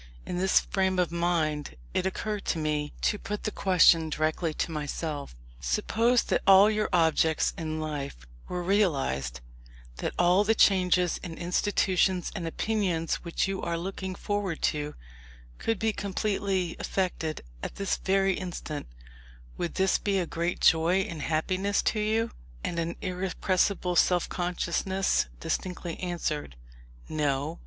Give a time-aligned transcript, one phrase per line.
[0.25, 4.71] In this frame of mind it occurred to me to put the question directly to
[4.71, 9.41] myself: "Suppose that all your objects in life were realized;
[9.97, 14.95] that all the changes in institutions and opinions which you are looking forward to,
[15.59, 18.87] could be completely effected at this very instant:
[19.55, 22.31] would this be a great joy and happiness to you?"
[22.63, 26.55] And an irrepressible self consciousness distinctly answered,
[27.07, 27.59] "No!"